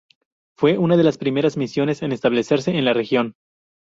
Fue 0.57 0.79
una 0.79 0.97
de 0.97 1.03
las 1.03 1.19
primeras 1.19 1.57
misiones 1.57 2.01
en 2.01 2.11
establecerse 2.11 2.71
en 2.71 2.85
la 2.85 2.93
región. 2.93 3.35